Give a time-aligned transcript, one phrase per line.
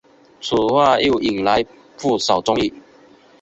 [0.41, 1.63] 此话又引来
[1.99, 2.73] 不少争议。